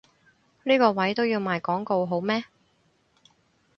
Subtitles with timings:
[0.63, 2.45] 呢個位都要賣廣告好咩？